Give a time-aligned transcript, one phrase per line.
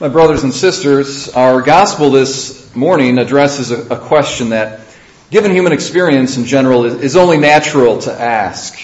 [0.00, 4.80] My brothers and sisters, our gospel this morning addresses a, question that,
[5.30, 8.78] given human experience in general, is only natural to ask.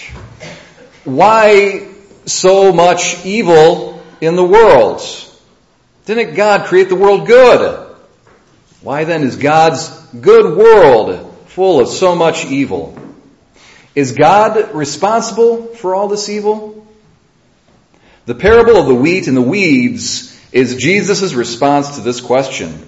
[1.05, 1.87] Why
[2.27, 5.01] so much evil in the world?
[6.05, 7.95] Didn't God create the world good?
[8.81, 9.89] Why then is God's
[10.21, 12.95] good world full of so much evil?
[13.95, 16.85] Is God responsible for all this evil?
[18.27, 22.85] The parable of the wheat and the weeds is Jesus' response to this question.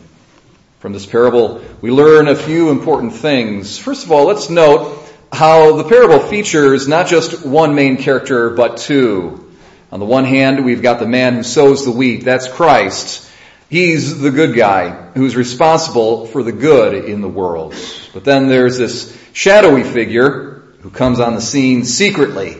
[0.79, 3.77] From this parable, we learn a few important things.
[3.77, 4.97] First of all, let's note
[5.31, 9.45] how the parable features not just one main character, but two.
[9.91, 12.23] On the one hand, we've got the man who sows the wheat.
[12.23, 13.29] That's Christ.
[13.69, 17.75] He's the good guy who's responsible for the good in the world.
[18.13, 22.57] But then there's this shadowy figure who comes on the scene secretly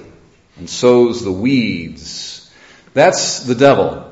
[0.58, 2.52] and sows the weeds.
[2.94, 4.09] That's the devil.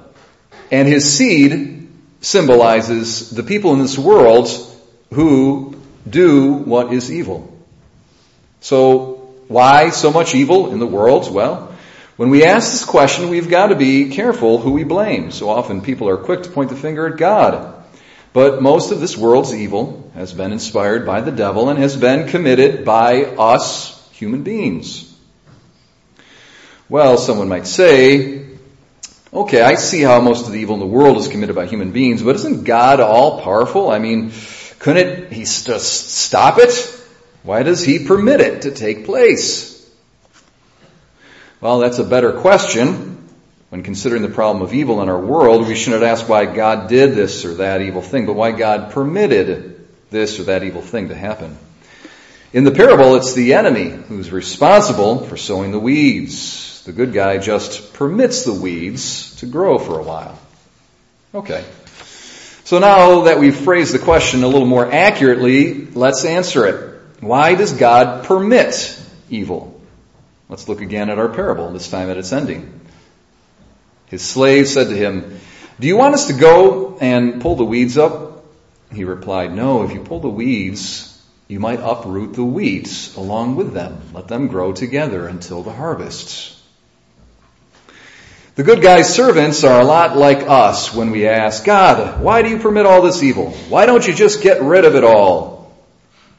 [0.71, 1.89] And his seed
[2.21, 4.49] symbolizes the people in this world
[5.13, 7.53] who do what is evil.
[8.59, 11.31] So, why so much evil in the world?
[11.31, 11.73] Well,
[12.17, 15.31] when we ask this question, we've got to be careful who we blame.
[15.31, 17.75] So often people are quick to point the finger at God.
[18.33, 22.27] But most of this world's evil has been inspired by the devil and has been
[22.27, 25.15] committed by us human beings.
[26.89, 28.46] Well, someone might say,
[29.33, 31.91] Okay, I see how most of the evil in the world is committed by human
[31.91, 33.89] beings, but isn't God all powerful?
[33.89, 34.31] I mean,
[34.79, 36.93] couldn't he just stop it?
[37.43, 39.73] Why does he permit it to take place?
[41.59, 43.15] Well, that's a better question.
[43.69, 47.15] When considering the problem of evil in our world, we shouldn't ask why God did
[47.15, 51.15] this or that evil thing, but why God permitted this or that evil thing to
[51.15, 51.57] happen.
[52.53, 56.83] In the parable, it's the enemy who's responsible for sowing the weeds.
[56.85, 60.39] The good guy just permits the weeds to grow for a while.
[61.35, 61.65] Okay.
[62.63, 67.01] So now that we've phrased the question a little more accurately, let's answer it.
[67.19, 68.97] Why does God permit
[69.29, 69.81] evil?
[70.47, 72.79] Let's look again at our parable, this time at its ending.
[74.05, 75.39] His slave said to him,
[75.79, 78.45] Do you want us to go and pull the weeds up?
[78.93, 81.16] He replied, No, if you pull the weeds,
[81.47, 84.01] you might uproot the wheat along with them.
[84.13, 86.55] Let them grow together until the harvest.
[88.55, 92.49] The good guy's servants are a lot like us when we ask, God, why do
[92.49, 93.51] you permit all this evil?
[93.69, 95.77] Why don't you just get rid of it all?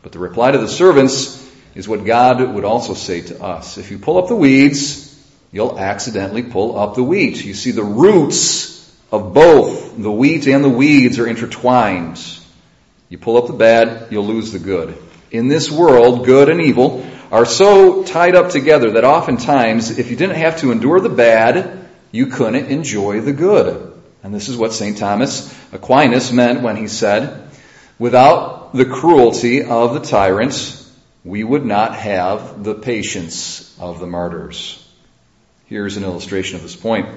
[0.03, 1.39] But the reply to the servants
[1.75, 3.79] is what God would also say to us.
[3.79, 5.17] If you pull up the weeds,
[5.53, 7.45] you'll accidentally pull up the wheat.
[7.45, 12.21] You see, the roots of both the wheat and the weeds are intertwined.
[13.09, 14.97] You pull up the bad, you'll lose the good.
[15.31, 20.17] In this world, good and evil are so tied up together that oftentimes, if you
[20.17, 23.93] didn't have to endure the bad, you couldn't enjoy the good.
[24.23, 24.97] And this is what St.
[24.97, 27.51] Thomas Aquinas meant when he said,
[27.99, 30.91] without the cruelty of the tyrants,
[31.25, 34.85] we would not have the patience of the martyrs.
[35.67, 37.09] Here's an illustration of this point.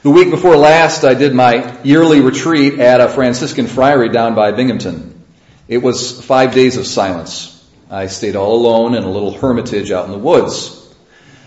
[0.00, 4.52] The week before last, I did my yearly retreat at a Franciscan friary down by
[4.52, 5.24] Binghamton.
[5.66, 7.68] It was five days of silence.
[7.90, 10.74] I stayed all alone in a little hermitage out in the woods.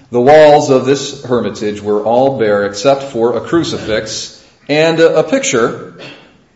[0.10, 5.98] The walls of this hermitage were all bare except for a crucifix and a, picture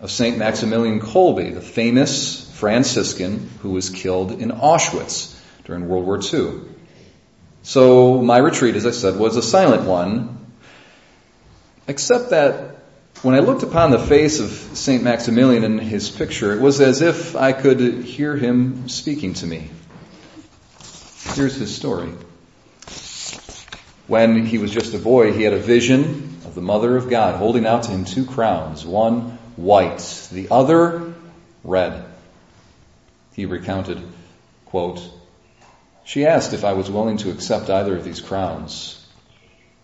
[0.01, 0.38] of St.
[0.38, 5.33] Maximilian Kolbe, the famous Franciscan who was killed in Auschwitz
[5.63, 6.59] during World War II.
[7.63, 10.44] So my retreat, as I said, was a silent one,
[11.88, 12.75] except that
[13.22, 15.01] when I looked upon the face of St.
[15.03, 19.69] Maximilian in his picture, it was as if I could hear him speaking to me.
[21.34, 22.12] Here's his story.
[24.07, 27.35] When he was just a boy, he had a vision of the Mother of God
[27.35, 31.13] holding out to him two crowns, one white, the other
[31.63, 32.06] red.
[33.34, 34.01] He recounted,
[34.66, 35.01] quote,
[36.03, 39.03] She asked if I was willing to accept either of these crowns.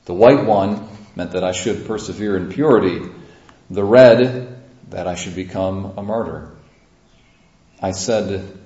[0.05, 3.01] The white one meant that I should persevere in purity.
[3.69, 6.49] The red, that I should become a martyr.
[7.81, 8.57] I said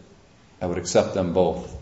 [0.62, 1.76] I would accept them both.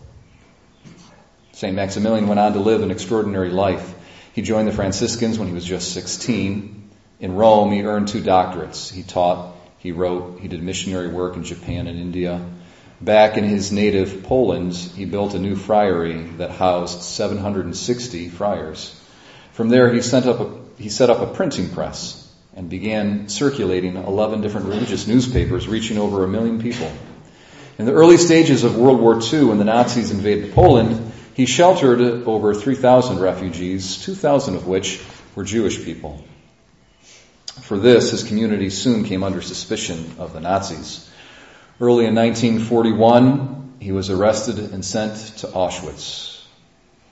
[1.52, 1.74] St.
[1.74, 3.94] Maximilian went on to live an extraordinary life.
[4.34, 6.90] He joined the Franciscans when he was just 16.
[7.20, 8.92] In Rome, he earned two doctorates.
[8.92, 12.44] He taught, he wrote, he did missionary work in Japan and India.
[13.00, 19.00] Back in his native Poland, he built a new friary that housed 760 friars.
[19.54, 22.20] From there, he, a, he set up a printing press
[22.56, 26.90] and began circulating 11 different religious newspapers reaching over a million people.
[27.78, 32.00] In the early stages of World War II, when the Nazis invaded Poland, he sheltered
[32.26, 35.00] over 3,000 refugees, 2,000 of which
[35.36, 36.24] were Jewish people.
[37.62, 41.08] For this, his community soon came under suspicion of the Nazis.
[41.80, 46.42] Early in 1941, he was arrested and sent to Auschwitz.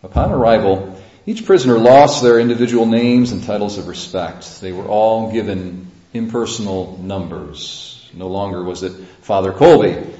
[0.02, 4.60] Upon arrival, each prisoner lost their individual names and titles of respect.
[4.60, 8.10] They were all given impersonal numbers.
[8.12, 8.92] No longer was it
[9.22, 10.14] Father Kolbe.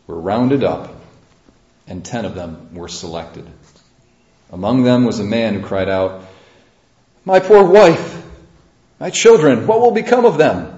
[0.07, 0.95] were rounded up,
[1.85, 3.47] and ten of them were selected.
[4.51, 6.23] Among them was a man who cried out,
[7.25, 8.23] my poor wife,
[8.99, 10.76] my children, what will become of them?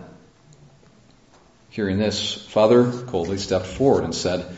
[1.72, 4.58] Hearing this, Father Kolbe stepped forward and said,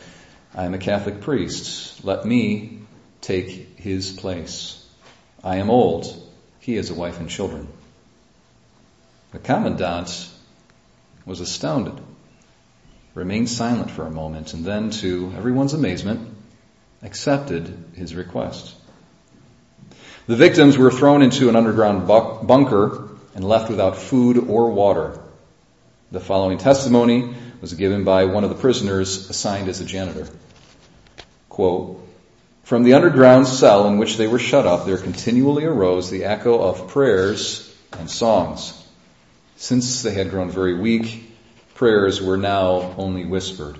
[0.55, 2.03] I am a Catholic priest.
[2.05, 2.79] Let me
[3.19, 4.85] take his place.
[5.43, 6.05] I am old.
[6.59, 7.67] He has a wife and children.
[9.31, 10.29] The commandant
[11.25, 11.99] was astounded,
[13.13, 16.33] remained silent for a moment, and then, to everyone's amazement,
[17.03, 18.75] accepted his request.
[20.27, 25.19] The victims were thrown into an underground bunker and left without food or water.
[26.11, 30.27] The following testimony was given by one of the prisoners assigned as a janitor.
[31.47, 32.05] Quote,
[32.63, 36.59] from the underground cell in which they were shut up, there continually arose the echo
[36.59, 38.73] of prayers and songs.
[39.55, 41.31] Since they had grown very weak,
[41.75, 43.77] prayers were now only whispered.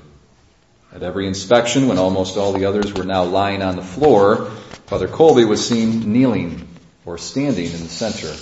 [0.94, 4.46] At every inspection, when almost all the others were now lying on the floor,
[4.86, 6.66] Father Kolbe was seen kneeling
[7.06, 8.34] or standing in the center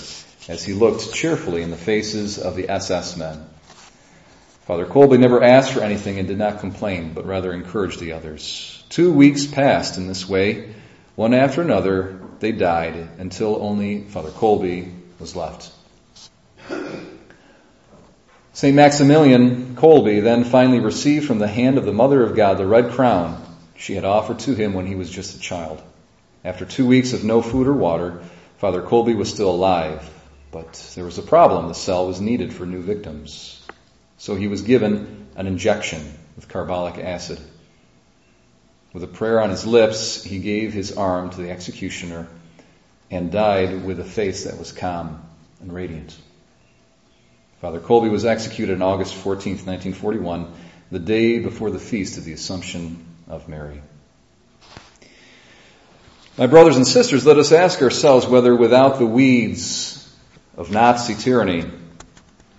[0.48, 3.49] as he looked cheerfully in the faces of the SS men.
[4.70, 8.80] Father Kolbe never asked for anything and did not complain, but rather encouraged the others.
[8.88, 10.72] Two weeks passed in this way.
[11.16, 15.72] One after another, they died until only Father Kolbe was left.
[18.52, 18.76] St.
[18.76, 22.92] Maximilian Kolbe then finally received from the hand of the Mother of God the red
[22.92, 23.44] crown
[23.76, 25.82] she had offered to him when he was just a child.
[26.44, 28.22] After two weeks of no food or water,
[28.58, 30.08] Father Kolbe was still alive,
[30.52, 31.66] but there was a problem.
[31.66, 33.59] The cell was needed for new victims.
[34.20, 36.02] So he was given an injection
[36.36, 37.38] with carbolic acid.
[38.92, 42.28] With a prayer on his lips, he gave his arm to the executioner
[43.10, 45.22] and died with a face that was calm
[45.62, 46.14] and radiant.
[47.62, 50.52] Father Kolbe was executed on August 14, 1941,
[50.90, 53.80] the day before the feast of the Assumption of Mary.
[56.36, 59.96] My brothers and sisters, let us ask ourselves whether without the weeds
[60.58, 61.79] of Nazi tyranny,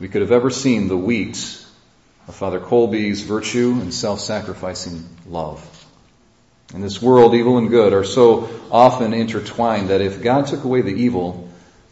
[0.02, 1.38] we could have ever seen the wheat
[2.28, 5.62] of Father Kolbe's virtue and self-sacrificing love.
[6.74, 10.82] In this world, evil and good are so often intertwined that if God took away
[10.82, 11.48] the evil,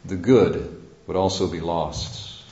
[0.06, 2.44] the good would also be lost.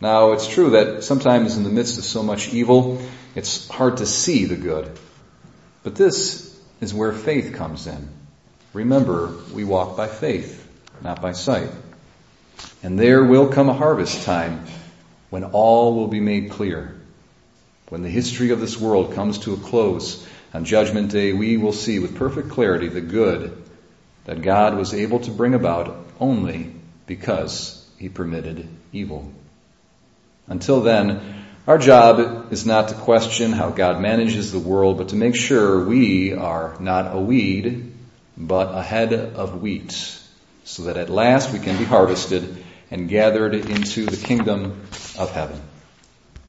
[0.00, 3.02] Now, it's true that sometimes in the midst of so much evil,
[3.34, 4.90] it's hard to see the good.
[5.82, 8.08] But this is where faith comes in.
[8.72, 10.66] Remember, we walk by faith,
[11.02, 11.68] not by sight.
[12.82, 14.64] And there will come a harvest time
[15.30, 16.94] when all will be made clear.
[17.88, 21.72] When the history of this world comes to a close on Judgment Day, we will
[21.72, 23.62] see with perfect clarity the good
[24.24, 26.72] that God was able to bring about only
[27.06, 29.30] because He permitted evil.
[30.46, 35.16] Until then, our job is not to question how God manages the world, but to
[35.16, 37.92] make sure we are not a weed
[38.36, 40.20] but a head of wheat,
[40.64, 44.86] so that at last we can be harvested and gathered into the kingdom
[45.18, 45.60] of heaven.